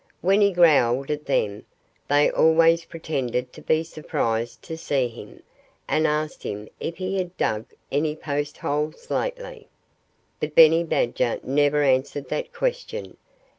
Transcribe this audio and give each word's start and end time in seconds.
When 0.21 0.41
he 0.41 0.51
growled 0.51 1.11
at 1.11 1.27
them 1.27 1.63
they 2.09 2.31
always 2.31 2.85
pretended 2.85 3.53
to 3.53 3.61
be 3.61 3.83
surprised 3.83 4.63
to 4.63 4.75
see 4.75 5.07
him, 5.07 5.43
and 5.87 6.07
asked 6.07 6.41
him 6.41 6.69
if 6.79 6.97
he 6.97 7.19
had 7.19 7.37
"dug 7.37 7.65
any 7.91 8.15
post 8.15 8.57
holes 8.57 9.11
lately." 9.11 9.67
But 10.39 10.55
Benny 10.55 10.83
Badger 10.83 11.39
never 11.43 11.83
answered 11.83 12.29
that 12.29 12.51
question. 12.51 13.15